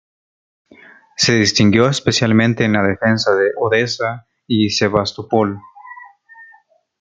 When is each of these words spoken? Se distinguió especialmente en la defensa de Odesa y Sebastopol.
Se 1.15 1.33
distinguió 1.35 1.87
especialmente 1.87 2.65
en 2.65 2.73
la 2.73 2.81
defensa 2.81 3.35
de 3.35 3.51
Odesa 3.55 4.25
y 4.47 4.71
Sebastopol. 4.71 5.61